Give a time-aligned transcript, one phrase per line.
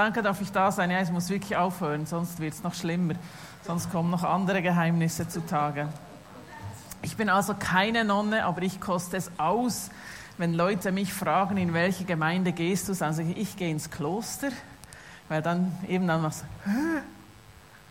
[0.00, 0.90] Danke, darf ich da sein.
[0.90, 3.16] Ja, es muss wirklich aufhören, sonst wird es noch schlimmer.
[3.66, 5.88] Sonst kommen noch andere Geheimnisse zutage.
[7.02, 9.90] Ich bin also keine Nonne, aber ich koste es aus,
[10.38, 14.48] wenn Leute mich fragen, in welche Gemeinde gehst du, dann sage ich, gehe ins Kloster,
[15.28, 16.44] weil dann eben dann was,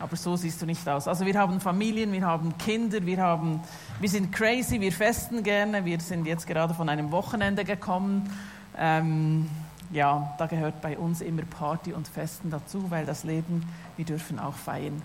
[0.00, 1.06] aber so siehst du nicht aus.
[1.06, 3.60] Also wir haben Familien, wir haben Kinder, wir haben,
[4.00, 8.28] wir sind crazy, wir festen gerne, wir sind jetzt gerade von einem Wochenende gekommen.
[8.76, 9.48] Ähm,
[9.90, 14.38] ja, da gehört bei uns immer Party und Festen dazu, weil das Leben, wir dürfen
[14.38, 15.02] auch feiern.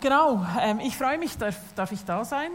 [0.00, 2.50] Genau, ähm, ich freue mich, darf, darf ich da sein?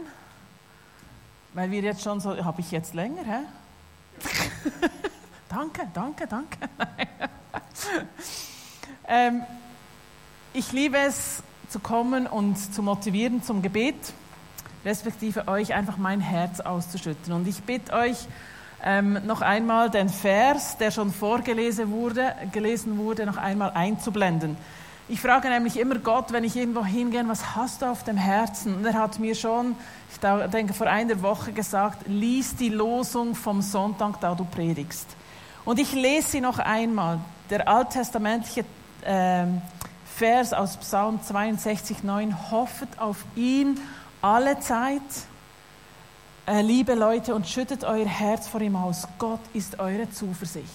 [1.53, 3.39] Weil wir jetzt schon so, habe ich jetzt länger, hä?
[5.49, 6.57] danke, danke, danke.
[9.08, 9.43] ähm,
[10.53, 14.13] ich liebe es zu kommen und zu motivieren zum Gebet,
[14.85, 17.33] respektive euch einfach mein Herz auszuschütten.
[17.33, 18.27] Und ich bitte euch
[18.84, 24.58] ähm, noch einmal den Vers, der schon vorgelesen wurde, gelesen wurde, noch einmal einzublenden.
[25.09, 28.76] Ich frage nämlich immer Gott, wenn ich irgendwo hingehe, was hast du auf dem Herzen?
[28.76, 29.76] Und er hat mir schon,
[30.11, 30.17] ich
[30.50, 35.08] denke vor einer Woche gesagt, lies die Losung vom Sonntag, da du predigst.
[35.66, 37.20] Und ich lese sie noch einmal.
[37.50, 38.66] Der alttestamentliche
[39.04, 39.45] äh,
[40.16, 43.80] Vers aus Psalm 62, 9, hoffet auf ihn
[44.22, 45.02] alle Zeit,
[46.47, 49.08] liebe Leute, und schüttet euer Herz vor ihm aus.
[49.17, 50.67] Gott ist eure Zuversicht.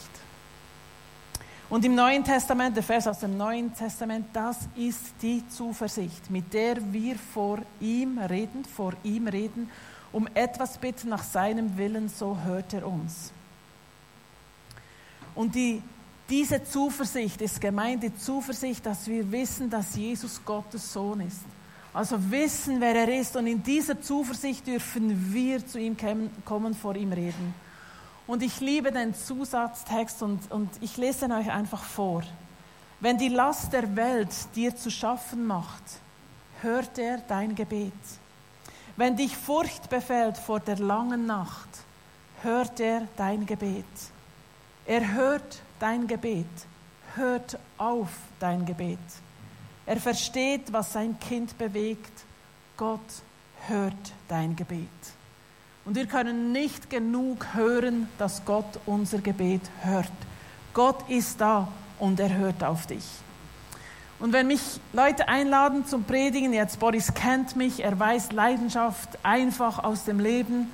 [1.71, 6.55] Und im Neuen Testament, der Vers aus dem Neuen Testament, das ist die Zuversicht, mit
[6.55, 9.71] der wir vor ihm reden, vor ihm reden,
[10.11, 13.33] um etwas bitten nach seinem Willen, so hört er uns.
[15.35, 15.83] Und die,
[16.31, 21.45] diese Zuversicht ist gemeint, die Zuversicht, dass wir wissen, dass Jesus Gottes Sohn ist.
[21.99, 25.97] Also wissen, wer er ist und in dieser Zuversicht dürfen wir zu ihm
[26.45, 27.53] kommen, vor ihm reden.
[28.29, 32.23] Und ich liebe den Zusatztext und, und ich lese ihn euch einfach vor.
[33.01, 35.83] Wenn die Last der Welt dir zu schaffen macht,
[36.63, 37.93] hört er dein Gebet.
[38.97, 41.69] Wenn dich Furcht befällt vor der langen Nacht,
[42.45, 43.85] hört er dein Gebet.
[44.87, 46.47] Er hört dein Gebet,
[47.17, 49.01] hört auf dein Gebet.
[49.89, 52.13] Er versteht, was sein Kind bewegt.
[52.77, 53.01] Gott
[53.69, 53.95] hört
[54.29, 54.87] dein Gebet.
[55.87, 60.13] Und wir können nicht genug hören, dass Gott unser Gebet hört.
[60.75, 61.69] Gott ist da
[61.99, 63.07] und er hört auf dich.
[64.19, 64.61] Und wenn mich
[64.93, 70.71] Leute einladen zum Predigen, jetzt Boris kennt mich, er weiß Leidenschaft einfach aus dem Leben,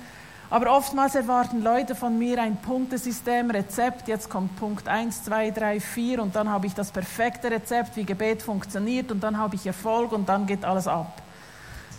[0.49, 5.79] aber oftmals erwarten Leute von mir ein Punktesystem, Rezept, jetzt kommt Punkt 1, 2, 3,
[5.79, 9.65] 4 und dann habe ich das perfekte Rezept, wie Gebet funktioniert und dann habe ich
[9.65, 11.21] Erfolg und dann geht alles ab.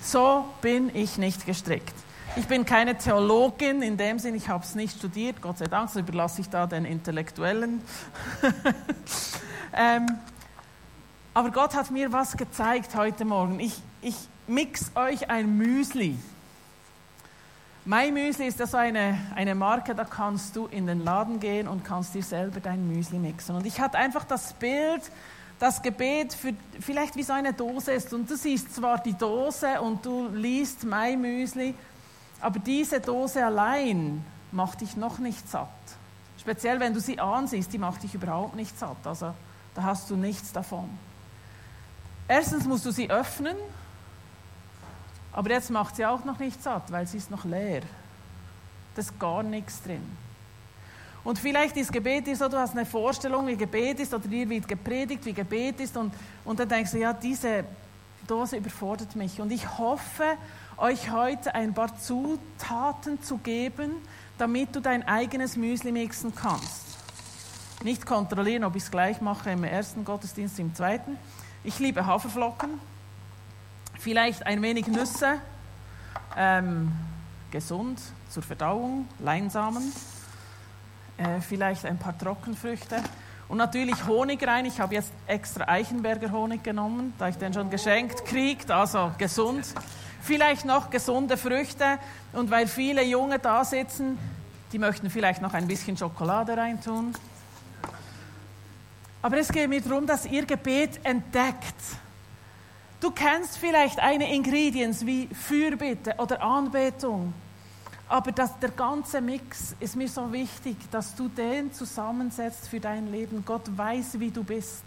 [0.00, 1.94] So bin ich nicht gestrickt.
[2.36, 5.90] Ich bin keine Theologin in dem Sinn, ich habe es nicht studiert, Gott sei Dank,
[5.90, 7.80] so überlasse ich da den Intellektuellen.
[9.72, 10.06] ähm,
[11.34, 13.58] aber Gott hat mir was gezeigt heute Morgen.
[13.58, 16.16] Ich, ich mix euch ein Müsli.
[17.88, 21.84] Mein Müsli ist das eine, eine Marke, da kannst du in den Laden gehen und
[21.84, 23.54] kannst dir selber dein Müsli mixen.
[23.54, 25.02] Und ich hatte einfach das Bild,
[25.60, 28.12] das Gebet für, vielleicht wie so eine Dose ist.
[28.12, 31.76] Und du siehst zwar die Dose und du liest mein Müsli,
[32.40, 35.68] aber diese Dose allein macht dich noch nicht satt.
[36.40, 38.96] Speziell wenn du sie ansiehst, die macht dich überhaupt nicht satt.
[39.04, 39.32] Also
[39.76, 40.90] da hast du nichts davon.
[42.26, 43.56] Erstens musst du sie öffnen,
[45.36, 47.82] aber jetzt macht sie auch noch nicht satt, weil sie ist noch leer.
[48.94, 50.00] Da ist gar nichts drin.
[51.22, 54.66] Und vielleicht ist Gebet so, du hast eine Vorstellung, wie Gebet ist, oder dir wird
[54.66, 56.14] gepredigt, wie Gebet ist, und,
[56.44, 57.64] und dann denkst du, ja, diese
[58.26, 59.38] Dose überfordert mich.
[59.38, 60.24] Und ich hoffe,
[60.78, 63.92] euch heute ein paar Zutaten zu geben,
[64.38, 66.82] damit du dein eigenes Müsli mixen kannst.
[67.84, 71.18] Nicht kontrollieren, ob ich es gleich mache im ersten Gottesdienst, im zweiten.
[71.62, 72.80] Ich liebe Haferflocken,
[73.98, 75.40] vielleicht ein wenig Nüsse,
[76.36, 76.92] ähm,
[77.50, 79.92] gesund zur Verdauung, Leinsamen,
[81.16, 83.02] äh, vielleicht ein paar Trockenfrüchte
[83.48, 84.66] und natürlich Honig rein.
[84.66, 89.66] Ich habe jetzt extra Eichenberger Honig genommen, da ich den schon geschenkt kriege, also gesund
[90.26, 91.98] vielleicht noch gesunde Früchte
[92.32, 94.18] und weil viele Junge da sitzen,
[94.72, 97.14] die möchten vielleicht noch ein bisschen Schokolade reintun.
[99.22, 101.74] Aber es geht mir darum, dass ihr Gebet entdeckt.
[103.00, 107.34] Du kennst vielleicht eine Ingredienz wie Fürbitte oder Anbetung,
[108.08, 113.10] aber das, der ganze Mix ist mir so wichtig, dass du den zusammensetzt für dein
[113.10, 113.44] Leben.
[113.44, 114.84] Gott weiß, wie du bist.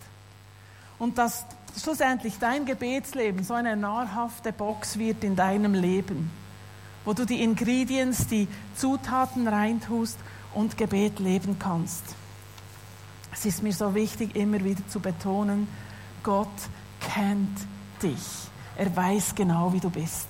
[0.98, 1.46] Und dass
[1.82, 6.32] schlussendlich dein Gebetsleben so eine nahrhafte Box wird in deinem Leben,
[7.06, 10.18] wo du die Ingredients, die Zutaten reintust
[10.54, 12.04] und Gebet leben kannst.
[13.32, 15.68] Es ist mir so wichtig, immer wieder zu betonen,
[16.24, 16.48] Gott
[17.02, 17.79] kennt dich.
[18.78, 20.28] Er weiß genau, wie du bist.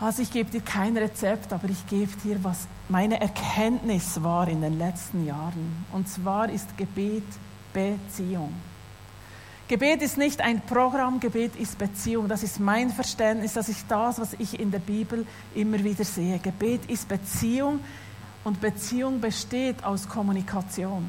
[0.00, 4.60] Also ich gebe dir kein Rezept, aber ich gebe dir, was meine Erkenntnis war in
[4.60, 5.86] den letzten Jahren.
[5.92, 7.22] Und zwar ist Gebet
[7.72, 8.52] Beziehung.
[9.66, 12.28] Gebet ist nicht ein Programm, Gebet ist Beziehung.
[12.28, 16.38] Das ist mein Verständnis, das ist das, was ich in der Bibel immer wieder sehe.
[16.38, 17.80] Gebet ist Beziehung
[18.42, 21.08] und Beziehung besteht aus Kommunikation.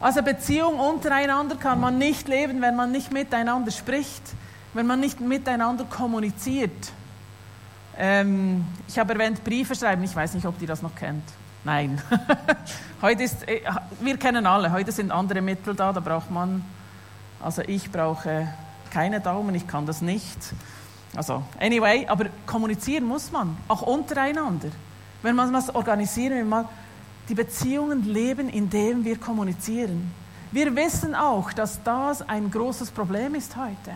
[0.00, 4.22] Also Beziehung untereinander kann man nicht leben, wenn man nicht miteinander spricht,
[4.74, 6.92] wenn man nicht miteinander kommuniziert.
[7.96, 11.22] Ähm, ich habe erwähnt, Briefe schreiben, ich weiß nicht, ob ihr das noch kennt.
[11.64, 12.00] Nein.
[13.02, 13.60] heute ist, äh,
[14.00, 16.64] wir kennen alle, heute sind andere Mittel da, da braucht man,
[17.40, 18.48] also ich brauche
[18.90, 20.38] keine Daumen, ich kann das nicht.
[21.16, 24.68] Also, anyway, aber kommunizieren muss man, auch untereinander.
[25.22, 26.64] Wenn man was organisieren will,
[27.28, 30.12] die Beziehungen leben, indem wir kommunizieren.
[30.52, 33.92] Wir wissen auch, dass das ein großes Problem ist heute.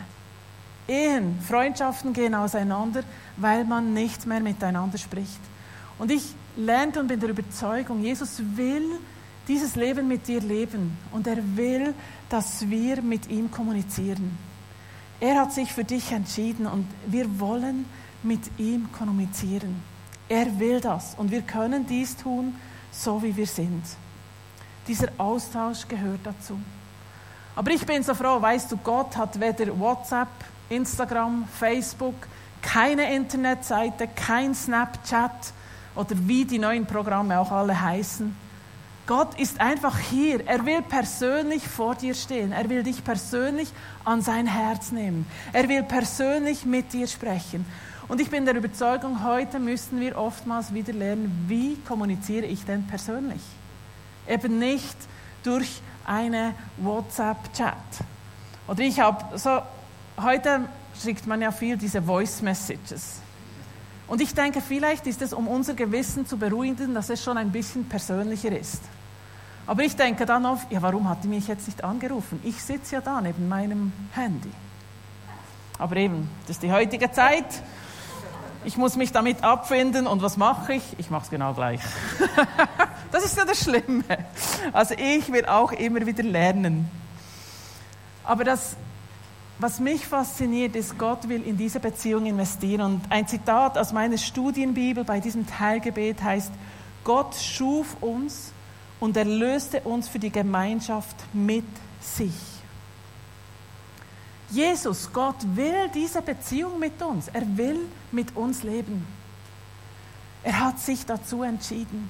[0.87, 3.03] Ehen, Freundschaften gehen auseinander,
[3.37, 5.39] weil man nicht mehr miteinander spricht.
[5.99, 8.99] Und ich lernte und bin der Überzeugung, Jesus will
[9.47, 11.93] dieses Leben mit dir leben und er will,
[12.29, 14.37] dass wir mit ihm kommunizieren.
[15.19, 17.85] Er hat sich für dich entschieden und wir wollen
[18.23, 19.81] mit ihm kommunizieren.
[20.29, 22.55] Er will das und wir können dies tun,
[22.99, 23.83] so wie wir sind.
[24.87, 26.59] Dieser Austausch gehört dazu.
[27.55, 30.29] Aber ich bin so froh, weißt du, Gott hat weder WhatsApp,
[30.69, 32.15] Instagram, Facebook,
[32.61, 35.53] keine Internetseite, kein Snapchat
[35.95, 38.35] oder wie die neuen Programme auch alle heißen.
[39.07, 40.45] Gott ist einfach hier.
[40.47, 42.51] Er will persönlich vor dir stehen.
[42.51, 43.69] Er will dich persönlich
[44.05, 45.25] an sein Herz nehmen.
[45.51, 47.65] Er will persönlich mit dir sprechen.
[48.09, 52.87] Und ich bin der Überzeugung, heute müssen wir oftmals wieder lernen, wie kommuniziere ich denn
[52.87, 53.41] persönlich?
[54.27, 54.97] Eben nicht
[55.43, 57.75] durch eine WhatsApp-Chat.
[58.67, 59.61] Oder ich habe so,
[60.19, 60.61] heute
[60.99, 63.21] schickt man ja viel diese Voice Messages.
[64.07, 67.51] Und ich denke, vielleicht ist es, um unser Gewissen zu beruhigen, dass es schon ein
[67.51, 68.81] bisschen persönlicher ist.
[69.67, 72.39] Aber ich denke dann oft, ja, warum hat die mich jetzt nicht angerufen?
[72.43, 74.49] Ich sitze ja da neben meinem Handy.
[75.77, 77.45] Aber eben, das ist die heutige Zeit.
[78.65, 80.83] Ich muss mich damit abfinden und was mache ich?
[80.97, 81.79] Ich mache es genau gleich.
[83.11, 84.03] das ist ja das Schlimme.
[84.73, 86.89] Also ich will auch immer wieder lernen.
[88.23, 88.75] Aber das
[89.61, 92.81] was mich fasziniert, ist, Gott will in diese Beziehung investieren.
[92.81, 96.51] Und ein Zitat aus meiner Studienbibel bei diesem Teilgebet heißt,
[97.03, 98.53] Gott schuf uns
[99.01, 101.65] und erlöste uns für die Gemeinschaft mit
[101.99, 102.31] sich.
[104.51, 107.27] Jesus, Gott will diese Beziehung mit uns.
[107.27, 107.79] Er will
[108.11, 109.05] mit uns leben.
[110.43, 112.09] Er hat sich dazu entschieden.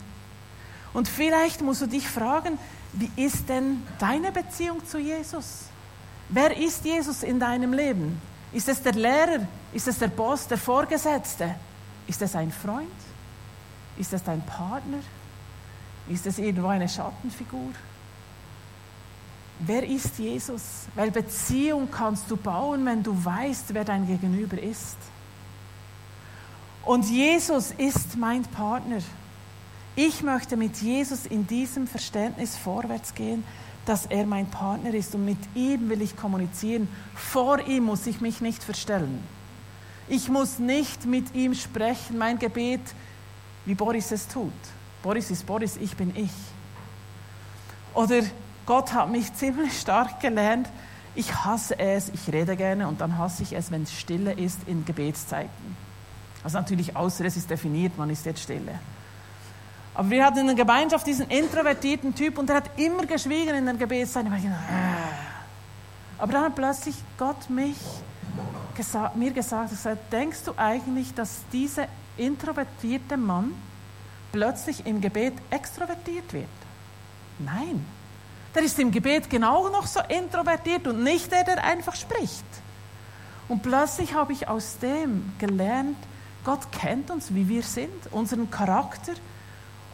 [0.93, 2.57] Und vielleicht musst du dich fragen,
[2.93, 5.65] wie ist denn deine Beziehung zu Jesus?
[6.29, 8.21] Wer ist Jesus in deinem Leben?
[8.51, 9.47] Ist es der Lehrer?
[9.73, 11.55] Ist es der Boss, der Vorgesetzte?
[12.07, 12.87] Ist es ein Freund?
[13.97, 14.99] Ist es dein Partner?
[16.07, 17.71] Ist es irgendwo eine Schattenfigur?
[19.59, 20.87] Wer ist Jesus?
[20.95, 24.97] Weil Beziehung kannst du bauen, wenn du weißt, wer dein Gegenüber ist.
[26.85, 28.99] Und Jesus ist mein Partner.
[29.95, 33.43] Ich möchte mit Jesus in diesem Verständnis vorwärts gehen,
[33.85, 36.87] dass er mein Partner ist und mit ihm will ich kommunizieren.
[37.13, 39.21] Vor ihm muss ich mich nicht verstellen.
[40.07, 42.81] Ich muss nicht mit ihm sprechen, mein Gebet,
[43.65, 44.53] wie Boris es tut.
[45.03, 46.31] Boris ist Boris, ich bin ich.
[47.93, 48.21] Oder
[48.69, 50.69] Gott hat mich ziemlich stark gelernt,
[51.15, 54.59] ich hasse es, ich rede gerne und dann hasse ich es, wenn es stille ist
[54.67, 55.75] in Gebetszeiten.
[56.43, 58.77] Also natürlich außer es ist definiert, man ist jetzt stille.
[59.95, 63.65] Aber wir hatten in der Gemeinschaft diesen introvertierten Typ und der hat immer geschwiegen in
[63.65, 64.27] der Gebetszeit.
[64.27, 64.29] Äh.
[66.19, 67.75] Aber dann hat plötzlich Gott mich
[68.77, 73.51] gesagt, mir gesagt, gesagt, denkst du eigentlich, dass dieser introvertierte Mann
[74.31, 76.45] plötzlich im Gebet extrovertiert wird?
[77.39, 77.83] Nein.
[78.55, 82.45] Der ist im Gebet genau noch so introvertiert und nicht der, der einfach spricht.
[83.47, 85.97] Und plötzlich habe ich aus dem gelernt,
[86.43, 89.13] Gott kennt uns, wie wir sind, unseren Charakter,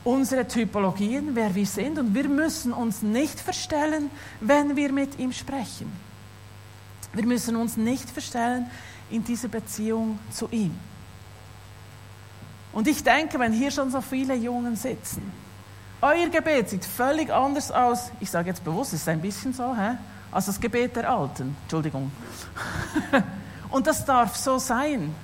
[0.04, 1.98] unsere Typologien, wer wir sind.
[1.98, 4.10] Und wir müssen uns nicht verstellen,
[4.40, 5.92] wenn wir mit ihm sprechen.
[7.14, 8.70] Wir müssen uns nicht verstellen
[9.10, 10.78] in dieser Beziehung zu ihm.
[12.74, 15.32] Und ich denke, wenn hier schon so viele Jungen sitzen,
[16.02, 18.12] euer Gebet sieht völlig anders aus.
[18.20, 19.98] Ich sage jetzt bewusst, es ist ein bisschen so, hä?
[20.36, 21.56] als das Gebet der Alten.
[21.64, 22.12] Entschuldigung.
[23.70, 25.16] Und das darf so sein.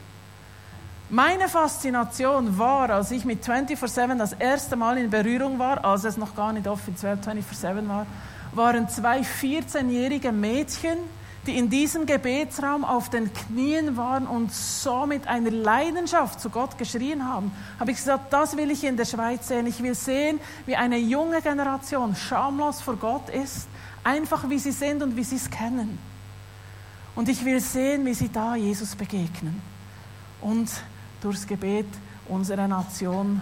[1.09, 6.15] Meine Faszination war, als ich mit 24-7 das erste Mal in Berührung war, als es
[6.15, 8.05] noch gar nicht offiziell 24-7 war,
[8.53, 10.97] waren zwei 14-jährige Mädchen,
[11.47, 16.77] die in diesem Gebetsraum auf den Knien waren und so mit einer Leidenschaft zu Gott
[16.77, 19.65] geschrien haben, habe ich gesagt, das will ich in der Schweiz sehen.
[19.65, 23.67] Ich will sehen, wie eine junge Generation schamlos vor Gott ist,
[24.03, 25.97] einfach wie sie sind und wie sie es kennen.
[27.15, 29.61] Und ich will sehen, wie sie da Jesus begegnen
[30.41, 30.69] und
[31.21, 31.87] durchs Gebet
[32.27, 33.41] unsere Nation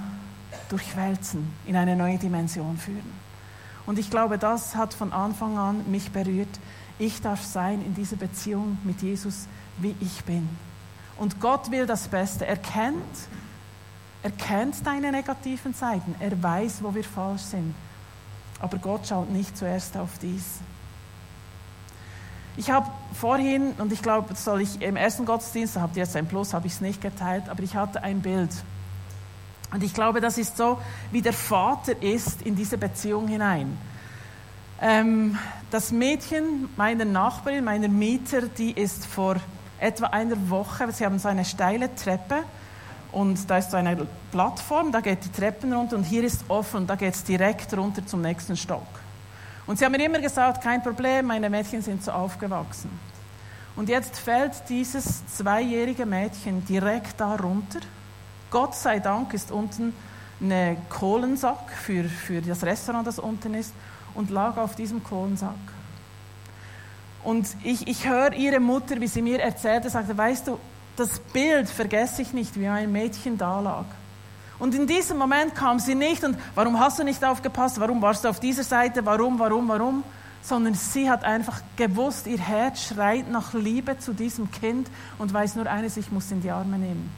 [0.70, 3.30] durchwälzen, in eine neue Dimension führen.
[3.86, 6.60] Und ich glaube, das hat von Anfang an mich berührt
[7.00, 10.48] ich darf sein in dieser Beziehung mit Jesus, wie ich bin.
[11.18, 12.46] Und Gott will das Beste.
[12.46, 13.04] Er kennt,
[14.22, 16.14] er kennt deine negativen Seiten.
[16.20, 17.74] Er weiß, wo wir falsch sind.
[18.60, 20.60] Aber Gott schaut nicht zuerst auf dies.
[22.58, 26.16] Ich habe vorhin, und ich glaube, soll ich im ersten Gottesdienst, da habt ihr jetzt
[26.18, 28.52] ein Plus, habe ich es nicht geteilt, aber ich hatte ein Bild.
[29.72, 30.78] Und ich glaube, das ist so,
[31.12, 33.78] wie der Vater ist in diese Beziehung hinein.
[34.82, 35.38] Ähm,
[35.72, 39.36] das Mädchen meiner Nachbarin, meiner Mieter, die ist vor
[39.80, 42.44] etwa einer Woche, sie haben so eine steile Treppe
[43.12, 46.88] und da ist so eine Plattform, da geht die Treppen runter und hier ist offen
[46.88, 48.88] da geht es direkt runter zum nächsten Stock.
[49.68, 52.90] Und sie haben mir immer gesagt, kein Problem, meine Mädchen sind so aufgewachsen.
[53.76, 57.80] Und jetzt fällt dieses zweijährige Mädchen direkt da runter.
[58.50, 59.94] Gott sei Dank ist unten
[60.42, 63.74] ein Kohlensack für, für das Restaurant, das unten ist
[64.20, 65.56] und lag auf diesem Kohlensack.
[67.24, 70.60] Und ich, ich höre ihre Mutter, wie sie mir erzählte, sagte, weißt du,
[70.98, 73.86] das Bild vergesse ich nicht, wie ein Mädchen da lag.
[74.60, 78.26] Und in diesem Moment kam sie nicht und warum hast du nicht aufgepasst, warum warst
[78.26, 80.04] du auf dieser Seite, warum, warum, warum,
[80.42, 85.56] sondern sie hat einfach gewusst, ihr Herz schreit nach Liebe zu diesem Kind und weiß
[85.56, 87.10] nur eines, ich muss in die Arme nehmen.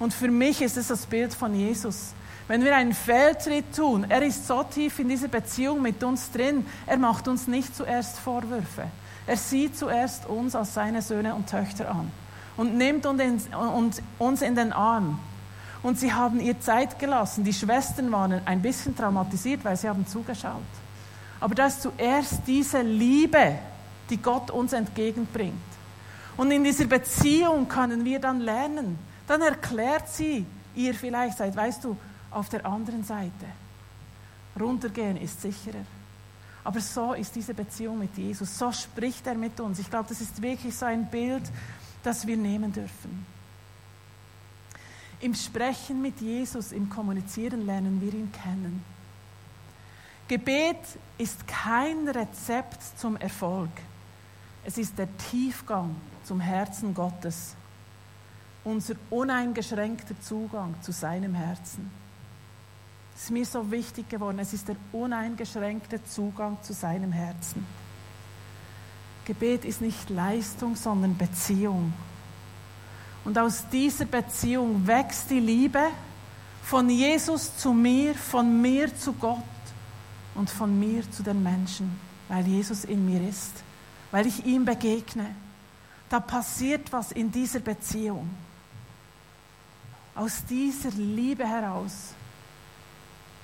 [0.00, 2.14] Und für mich ist es das Bild von Jesus.
[2.48, 6.66] Wenn wir einen Fehltritt tun, er ist so tief in dieser Beziehung mit uns drin,
[6.86, 8.84] er macht uns nicht zuerst Vorwürfe.
[9.26, 12.10] Er sieht zuerst uns als seine Söhne und Töchter an
[12.56, 15.20] und nimmt uns in den Arm.
[15.82, 17.44] Und sie haben ihr Zeit gelassen.
[17.44, 20.60] Die Schwestern waren ein bisschen traumatisiert, weil sie haben zugeschaut.
[21.40, 23.58] Aber das ist zuerst diese Liebe,
[24.10, 25.54] die Gott uns entgegenbringt.
[26.36, 28.98] Und in dieser Beziehung können wir dann lernen.
[29.26, 31.96] Dann erklärt sie ihr vielleicht, weißt du,
[32.32, 33.46] auf der anderen Seite.
[34.58, 35.84] Runtergehen ist sicherer.
[36.64, 38.56] Aber so ist diese Beziehung mit Jesus.
[38.58, 39.78] So spricht er mit uns.
[39.78, 41.42] Ich glaube, das ist wirklich so ein Bild,
[42.02, 43.26] das wir nehmen dürfen.
[45.20, 48.84] Im Sprechen mit Jesus, im Kommunizieren lernen wir ihn kennen.
[50.28, 53.70] Gebet ist kein Rezept zum Erfolg.
[54.64, 57.54] Es ist der Tiefgang zum Herzen Gottes.
[58.64, 61.90] Unser uneingeschränkter Zugang zu seinem Herzen.
[63.16, 64.38] Ist mir so wichtig geworden.
[64.38, 67.66] Es ist der uneingeschränkte Zugang zu seinem Herzen.
[69.24, 71.92] Gebet ist nicht Leistung, sondern Beziehung.
[73.24, 75.82] Und aus dieser Beziehung wächst die Liebe
[76.62, 79.38] von Jesus zu mir, von mir zu Gott
[80.34, 83.52] und von mir zu den Menschen, weil Jesus in mir ist,
[84.10, 85.34] weil ich ihm begegne.
[86.08, 88.28] Da passiert was in dieser Beziehung.
[90.14, 92.14] Aus dieser Liebe heraus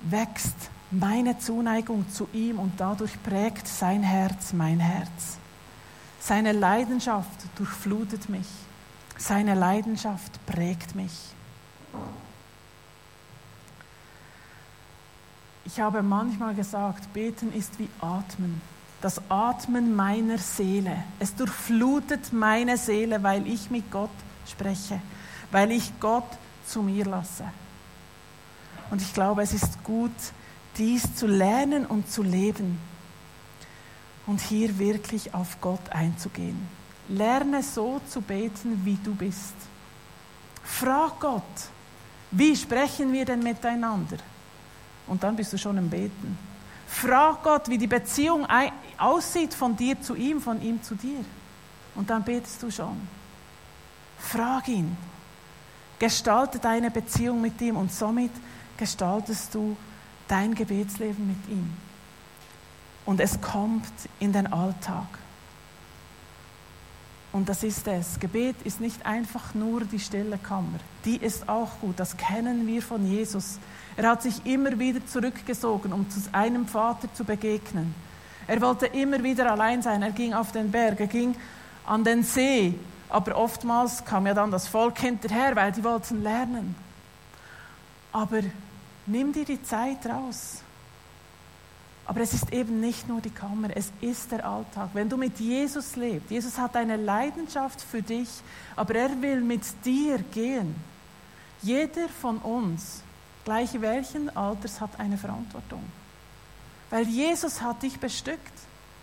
[0.01, 0.55] wächst
[0.91, 5.37] meine Zuneigung zu ihm und dadurch prägt sein Herz mein Herz.
[6.19, 8.47] Seine Leidenschaft durchflutet mich.
[9.17, 11.11] Seine Leidenschaft prägt mich.
[15.65, 18.61] Ich habe manchmal gesagt, beten ist wie atmen.
[19.01, 21.03] Das Atmen meiner Seele.
[21.19, 24.09] Es durchflutet meine Seele, weil ich mit Gott
[24.47, 24.99] spreche,
[25.51, 26.27] weil ich Gott
[26.65, 27.45] zu mir lasse.
[28.89, 30.11] Und ich glaube, es ist gut,
[30.77, 32.79] dies zu lernen und zu leben
[34.25, 36.67] und hier wirklich auf Gott einzugehen.
[37.07, 39.55] Lerne so zu beten, wie du bist.
[40.63, 41.43] Frag Gott,
[42.31, 44.17] wie sprechen wir denn miteinander?
[45.07, 46.37] Und dann bist du schon im Beten.
[46.87, 48.47] Frag Gott, wie die Beziehung
[48.97, 51.25] aussieht von dir zu ihm, von ihm zu dir.
[51.95, 53.07] Und dann betest du schon.
[54.19, 54.95] Frag ihn.
[55.97, 58.31] Gestalte deine Beziehung mit ihm und somit
[58.79, 59.77] gestaltest du
[60.27, 61.71] dein Gebetsleben mit ihm.
[63.05, 65.07] Und es kommt in den Alltag.
[67.31, 68.19] Und das ist es.
[68.19, 70.79] Gebet ist nicht einfach nur die stille Kammer.
[71.05, 71.99] Die ist auch gut.
[71.99, 73.59] Das kennen wir von Jesus.
[73.95, 77.93] Er hat sich immer wieder zurückgesogen, um zu einem Vater zu begegnen.
[78.47, 80.01] Er wollte immer wieder allein sein.
[80.01, 81.35] Er ging auf den Berg, er ging
[81.85, 82.73] an den See
[83.09, 86.75] Aber oftmals kam ja dann das Volk hinterher, weil die wollten lernen.
[88.11, 88.41] Aber
[89.09, 90.61] nimm dir die Zeit raus.
[92.05, 94.89] Aber es ist eben nicht nur die Kammer, es ist der Alltag.
[94.93, 98.29] Wenn du mit Jesus lebst, Jesus hat eine Leidenschaft für dich,
[98.75, 100.75] aber er will mit dir gehen.
[101.61, 103.03] Jeder von uns,
[103.45, 105.83] gleich welchen Alters, hat eine Verantwortung.
[106.89, 108.39] Weil Jesus hat dich bestückt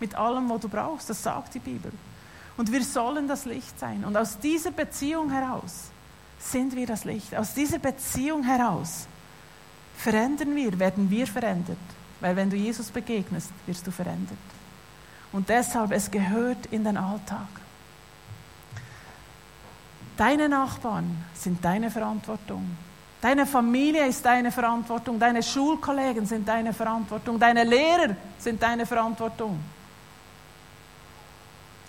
[0.01, 1.09] mit allem, was du brauchst.
[1.09, 1.93] Das sagt die Bibel.
[2.57, 4.03] Und wir sollen das Licht sein.
[4.03, 5.91] Und aus dieser Beziehung heraus
[6.39, 7.35] sind wir das Licht.
[7.35, 9.07] Aus dieser Beziehung heraus
[9.97, 11.77] verändern wir, werden wir verändert.
[12.19, 14.37] Weil wenn du Jesus begegnest, wirst du verändert.
[15.31, 17.47] Und deshalb, es gehört in den Alltag.
[20.15, 22.77] Deine Nachbarn sind deine Verantwortung.
[23.21, 25.19] Deine Familie ist deine Verantwortung.
[25.19, 27.39] Deine Schulkollegen sind deine Verantwortung.
[27.39, 29.59] Deine Lehrer sind deine Verantwortung.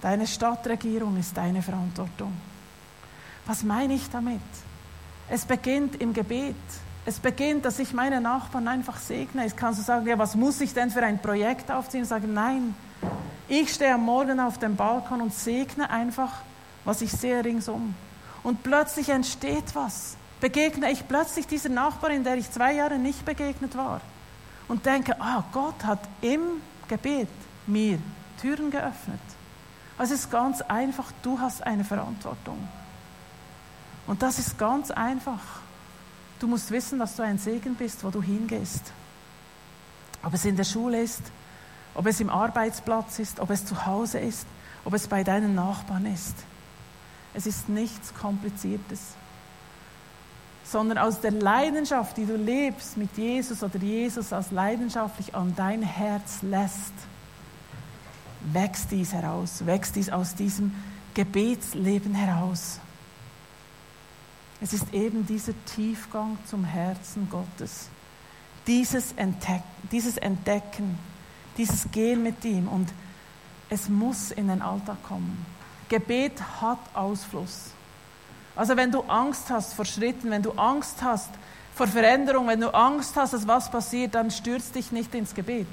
[0.00, 2.32] Deine Stadtregierung ist deine Verantwortung.
[3.46, 4.40] Was meine ich damit?
[5.28, 6.54] Es beginnt im Gebet.
[7.08, 9.46] Es beginnt, dass ich meine Nachbarn einfach segne.
[9.46, 12.02] Ich kann so sagen, ja, was muss ich denn für ein Projekt aufziehen?
[12.02, 12.74] Ich sage, nein,
[13.48, 16.30] ich stehe am Morgen auf dem Balkon und segne einfach,
[16.84, 17.94] was ich sehe ringsum.
[18.42, 20.18] Und plötzlich entsteht was.
[20.38, 24.02] Begegne ich plötzlich dieser Nachbarin, der ich zwei Jahre nicht begegnet war.
[24.68, 27.30] Und denke, ah, Gott hat im Gebet
[27.66, 27.98] mir
[28.38, 29.18] Türen geöffnet.
[29.96, 32.68] Also es ist ganz einfach, du hast eine Verantwortung.
[34.06, 35.40] Und das ist ganz einfach.
[36.38, 38.92] Du musst wissen, dass du ein Segen bist, wo du hingehst.
[40.22, 41.22] Ob es in der Schule ist,
[41.94, 44.46] ob es im Arbeitsplatz ist, ob es zu Hause ist,
[44.84, 46.34] ob es bei deinen Nachbarn ist.
[47.34, 49.00] Es ist nichts Kompliziertes,
[50.64, 55.82] sondern aus der Leidenschaft, die du lebst mit Jesus oder Jesus als leidenschaftlich an dein
[55.82, 56.94] Herz lässt,
[58.52, 60.74] wächst dies heraus, wächst dies aus diesem
[61.14, 62.80] Gebetsleben heraus.
[64.60, 67.88] Es ist eben dieser Tiefgang zum Herzen Gottes.
[68.66, 70.98] Dieses, Entdeck dieses Entdecken,
[71.56, 72.68] dieses Gehen mit ihm.
[72.68, 72.88] Und
[73.70, 75.46] es muss in den Alltag kommen.
[75.88, 77.70] Gebet hat Ausfluss.
[78.56, 81.30] Also wenn du Angst hast vor Schritten, wenn du Angst hast
[81.74, 85.68] vor Veränderung, wenn du Angst hast, dass was passiert, dann stürzt dich nicht ins Gebet.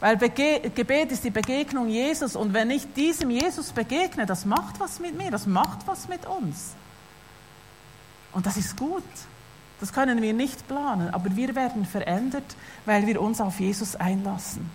[0.00, 4.80] Weil Bege Gebet ist die Begegnung Jesus und wenn ich diesem Jesus begegne, das macht
[4.80, 6.74] was mit mir, das macht was mit uns.
[8.32, 9.02] Und das ist gut.
[9.80, 14.68] Das können wir nicht planen, aber wir werden verändert, weil wir uns auf Jesus einlassen.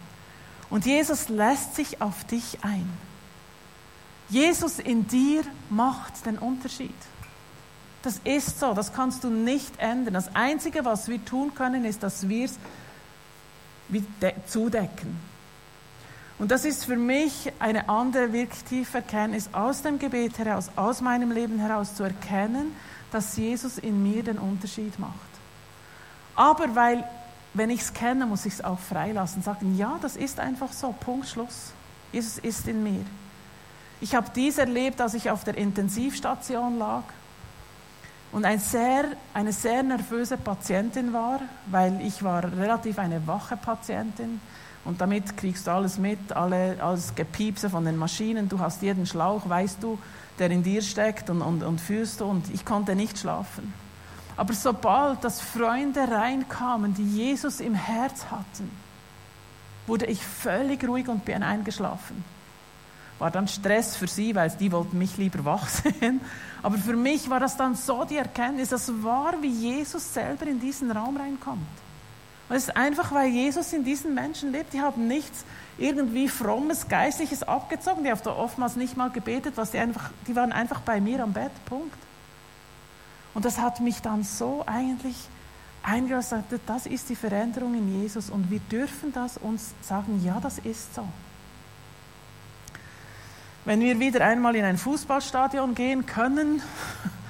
[0.70, 2.90] Und Jesus lässt sich auf dich ein.
[4.30, 6.96] Jesus in dir macht den Unterschied.
[8.02, 10.14] Das ist so, das kannst du nicht ändern.
[10.14, 12.58] Das Einzige, was wir tun können, ist, dass wir es
[14.48, 15.20] zudecken.
[16.40, 21.00] Und das ist für mich eine andere, wirklich tiefe Erkenntnis aus dem Gebet heraus, aus
[21.00, 22.76] meinem Leben heraus zu erkennen,
[23.14, 25.14] dass Jesus in mir den Unterschied macht.
[26.36, 27.04] Aber weil,
[27.54, 29.44] wenn ich es kenne, muss ich es auch freilassen.
[29.44, 31.72] Sagen, ja, das ist einfach so, Punkt, Schluss.
[32.12, 33.06] Jesus ist in mir.
[34.02, 37.04] Ich habe dies erlebt, als ich auf der Intensivstation lag
[38.34, 44.42] und ein sehr, eine sehr nervöse Patientin war, weil ich war relativ eine wache Patientin
[44.86, 49.06] und damit kriegst du alles mit, alle, alles Gepiepse von den Maschinen, du hast jeden
[49.06, 49.98] Schlauch, weißt du,
[50.40, 53.74] der in dir steckt und, und, und fühlst du und ich konnte nicht schlafen.
[54.36, 58.70] Aber sobald das Freunde reinkamen, die Jesus im Herz hatten,
[59.86, 62.24] wurde ich völlig ruhig und bin eingeschlafen.
[63.20, 66.20] War dann Stress für sie, weil die wollten mich lieber wach sehen.
[66.64, 70.60] Aber für mich war das dann so die Erkenntnis, das war, wie Jesus selber in
[70.60, 71.62] diesen Raum reinkommt.
[72.54, 74.74] Und es ist einfach, weil Jesus in diesen Menschen lebt.
[74.74, 75.44] Die haben nichts
[75.80, 78.04] irgendwie frommes, geistliches abgezogen.
[78.04, 81.34] Die haben oftmals nicht mal gebetet, was die einfach, die waren einfach bei mir am
[81.34, 81.50] Bett.
[81.66, 81.98] Punkt.
[83.34, 85.16] Und das hat mich dann so eigentlich
[85.82, 90.60] eingelassen, das ist die Veränderung in Jesus und wir dürfen das uns sagen, ja, das
[90.60, 91.08] ist so.
[93.66, 96.62] Wenn wir wieder einmal in ein Fußballstadion gehen können,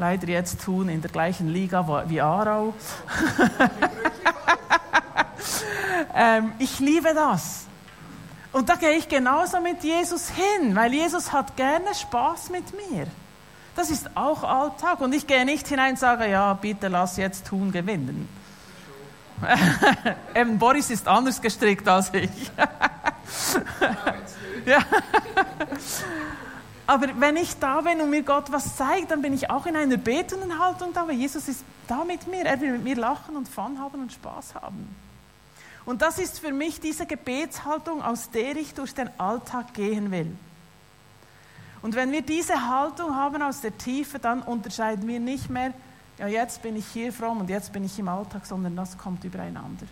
[0.00, 2.74] leider jetzt tun in der gleichen Liga wie Aarau,
[6.14, 7.66] ähm, ich liebe das.
[8.52, 13.06] Und da gehe ich genauso mit Jesus hin, weil Jesus hat gerne Spaß mit mir.
[13.76, 15.00] Das ist auch Alltag.
[15.00, 18.28] Und ich gehe nicht hinein und sage, ja, bitte lass jetzt tun gewinnen.
[20.34, 22.28] Eben Boris ist anders gestrickt als ich.
[24.66, 24.80] ja.
[26.90, 29.76] Aber wenn ich da bin und mir Gott was zeigt, dann bin ich auch in
[29.76, 32.44] einer betenden Haltung da, weil Jesus ist da mit mir.
[32.44, 34.92] Er will mit mir lachen und Fun haben und Spaß haben.
[35.84, 40.36] Und das ist für mich diese Gebetshaltung, aus der ich durch den Alltag gehen will.
[41.80, 45.72] Und wenn wir diese Haltung haben aus der Tiefe, dann unterscheiden wir nicht mehr,
[46.18, 49.22] ja, jetzt bin ich hier fromm und jetzt bin ich im Alltag, sondern das kommt
[49.22, 49.86] übereinander.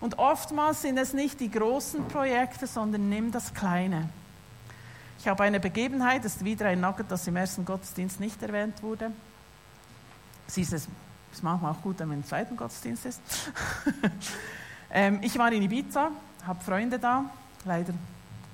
[0.00, 4.08] Und oftmals sind es nicht die großen Projekte, sondern nimm das Kleine.
[5.18, 8.82] Ich habe eine Begebenheit, das ist wieder ein Nugget, das im ersten Gottesdienst nicht erwähnt
[8.82, 9.10] wurde.
[10.46, 10.88] Siehst es
[11.32, 13.20] ist manchmal auch gut, wenn man im zweiten Gottesdienst ist.
[14.90, 16.12] ähm, ich war in Ibiza,
[16.46, 17.24] habe Freunde da.
[17.64, 17.92] Leider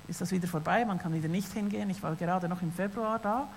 [0.07, 1.89] ist das wieder vorbei, man kann wieder nicht hingehen.
[1.91, 3.47] Ich war gerade noch im Februar da.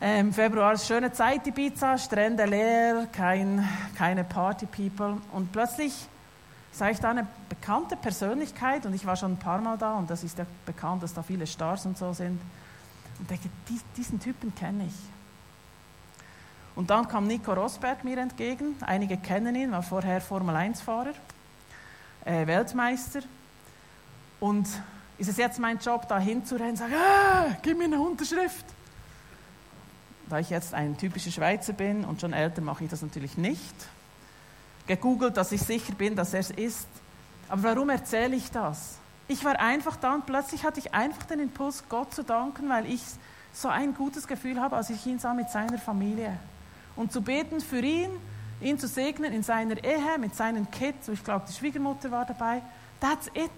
[0.00, 5.18] Ähm, Februar ist schöne Zeit, Ibiza, Strände leer, kein, keine Party-People.
[5.32, 6.08] Und plötzlich
[6.74, 10.10] sah ich da eine bekannte Persönlichkeit und ich war schon ein paar Mal da und
[10.10, 12.40] das ist ja bekannt, dass da viele Stars und so sind.
[13.20, 13.48] Und denke,
[13.96, 14.94] diesen Typen kenne ich.
[16.74, 18.74] Und dann kam Nico Rosberg mir entgegen.
[18.80, 21.12] Einige kennen ihn, war vorher Formel-1-Fahrer,
[22.24, 23.20] äh, Weltmeister.
[24.40, 24.66] Und
[25.16, 28.64] ist es jetzt mein Job, da hinzurennen und sagen, ah, gib mir eine Unterschrift.
[30.28, 33.74] Da ich jetzt ein typischer Schweizer bin und schon älter, mache ich das natürlich nicht.
[34.86, 36.88] Gegoogelt, dass ich sicher bin, dass er es ist.
[37.48, 38.98] Aber warum erzähle ich das?
[39.28, 42.86] Ich war einfach da und plötzlich hatte ich einfach den Impuls, Gott zu danken, weil
[42.86, 43.02] ich
[43.52, 46.36] so ein gutes Gefühl habe, als ich ihn sah mit seiner Familie
[46.96, 48.10] und zu beten für ihn,
[48.60, 52.62] ihn zu segnen in seiner Ehe, mit seinen Kids, ich glaube, die Schwiegermutter war dabei.
[53.00, 53.50] That's it.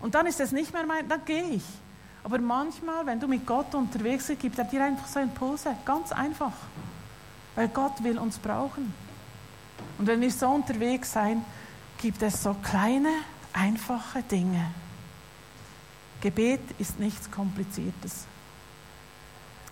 [0.00, 1.64] Und dann ist es nicht mehr mein, dann gehe ich.
[2.22, 5.74] Aber manchmal, wenn du mit Gott unterwegs bist, gibt er dir einfach so Impulse.
[5.84, 6.52] Ganz einfach.
[7.54, 8.94] Weil Gott will uns brauchen.
[9.98, 11.44] Und wenn wir so unterwegs sein,
[11.98, 13.10] gibt es so kleine,
[13.52, 14.66] einfache Dinge.
[16.20, 18.24] Gebet ist nichts Kompliziertes,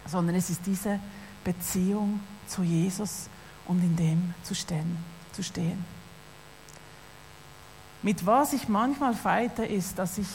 [0.07, 1.01] sondern es ist diese
[1.45, 3.29] Beziehung zu Jesus
[3.67, 4.97] und in dem zu stehen.
[5.33, 5.85] Zu stehen.
[8.03, 10.27] Mit was ich manchmal feite, ist, dass ich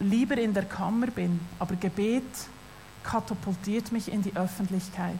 [0.00, 2.24] lieber in der Kammer bin, aber Gebet
[3.02, 5.18] katapultiert mich in die Öffentlichkeit,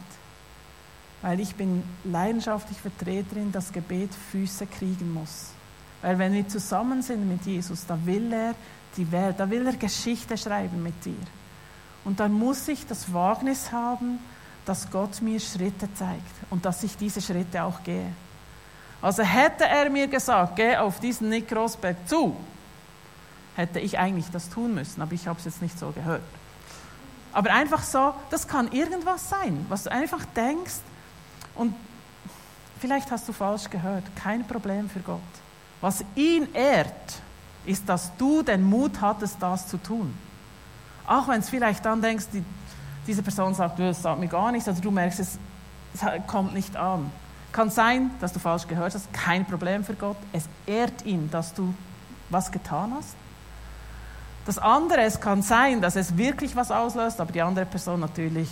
[1.25, 5.47] weil ich bin leidenschaftlich Vertreterin, dass Gebet Füße kriegen muss.
[6.03, 8.53] Weil wenn wir zusammen sind mit Jesus, da will er
[8.95, 11.15] die Welt, da will er Geschichte schreiben mit dir.
[12.03, 14.19] Und dann muss ich das Wagnis haben,
[14.65, 18.11] dass Gott mir Schritte zeigt und dass ich diese Schritte auch gehe.
[19.01, 22.37] Also hätte er mir gesagt, geh auf diesen Nick Rosberg zu,
[23.55, 26.21] hätte ich eigentlich das tun müssen, aber ich habe es jetzt nicht so gehört.
[27.33, 30.81] Aber einfach so, das kann irgendwas sein, was du einfach denkst
[31.55, 31.73] und
[32.79, 35.19] vielleicht hast du falsch gehört, kein Problem für Gott.
[35.81, 37.21] Was ihn ehrt,
[37.65, 40.15] ist, dass du den Mut hattest, das zu tun.
[41.07, 42.43] Auch wenn es vielleicht dann denkst, die
[43.07, 45.37] diese Person sagt, das sagt mir gar nichts, also du merkst, es,
[45.93, 47.11] es kommt nicht an.
[47.51, 50.17] Kann sein, dass du falsch gehört hast, kein Problem für Gott.
[50.33, 51.73] Es ehrt ihn, dass du
[52.29, 53.15] was getan hast.
[54.45, 58.49] Das andere, es kann sein, dass es wirklich was auslöst, aber die andere Person natürlich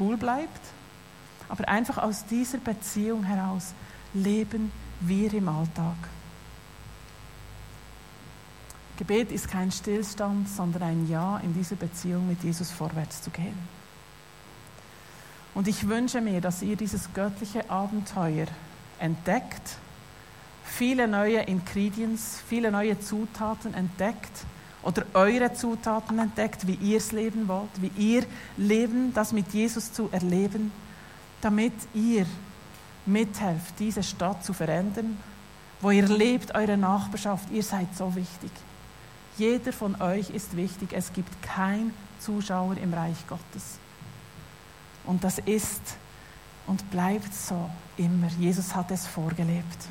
[0.00, 0.60] cool bleibt.
[1.48, 3.74] Aber einfach aus dieser Beziehung heraus
[4.14, 5.96] leben wir im Alltag.
[8.96, 13.76] Gebet ist kein Stillstand, sondern ein Ja in dieser Beziehung mit Jesus vorwärts zu gehen.
[15.54, 18.46] Und ich wünsche mir, dass ihr dieses göttliche Abenteuer
[18.98, 19.76] entdeckt,
[20.64, 24.44] viele neue Ingredients, viele neue Zutaten entdeckt
[24.82, 28.24] oder eure Zutaten entdeckt, wie ihr es leben wollt, wie ihr
[28.56, 30.72] Leben, das mit Jesus zu erleben,
[31.40, 32.26] damit ihr
[33.04, 35.16] mithelft, diese Stadt zu verändern,
[35.80, 38.50] wo ihr lebt, eure Nachbarschaft, ihr seid so wichtig.
[39.38, 40.92] Jeder von euch ist wichtig.
[40.92, 43.78] Es gibt keinen Zuschauer im Reich Gottes.
[45.04, 45.82] Und das ist
[46.66, 48.28] und bleibt so immer.
[48.38, 49.88] Jesus hat es vorgelebt.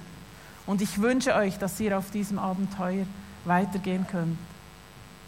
[0.66, 3.06] Und ich wünsche euch, dass ihr auf diesem Abenteuer
[3.46, 4.38] weitergehen könnt.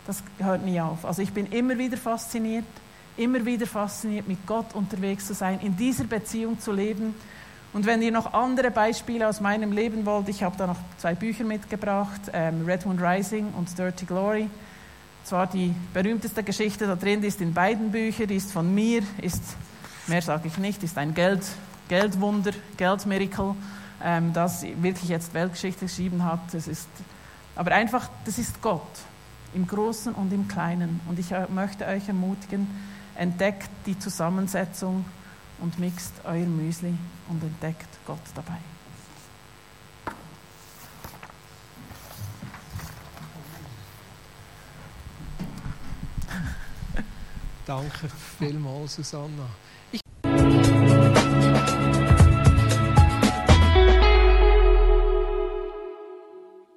[0.07, 1.05] Das hört nie auf.
[1.05, 2.65] Also ich bin immer wieder fasziniert,
[3.17, 7.15] immer wieder fasziniert, mit Gott unterwegs zu sein, in dieser Beziehung zu leben.
[7.73, 11.15] Und wenn ihr noch andere Beispiele aus meinem Leben wollt, ich habe da noch zwei
[11.15, 14.49] Bücher mitgebracht, ähm, Red Moon Rising und Dirty Glory.
[15.23, 19.03] Zwar die berühmteste Geschichte da drin, die ist in beiden Büchern, die ist von mir,
[19.21, 19.43] ist
[20.07, 21.45] mehr sage ich nicht, ist ein Geld,
[21.89, 23.55] Geldwunder, Geldmiracle,
[24.03, 26.39] ähm, das wirklich jetzt Weltgeschichte geschrieben hat.
[26.53, 26.87] Das ist,
[27.55, 28.81] aber einfach, das ist Gott,
[29.53, 30.99] im Großen und im Kleinen.
[31.09, 32.67] Und ich äh, möchte euch ermutigen,
[33.17, 35.05] entdeckt die Zusammensetzung
[35.59, 36.93] und mixt euer Müsli
[37.29, 38.59] und entdeckt Gott dabei.
[47.65, 49.49] Danke vielmals, Susanna.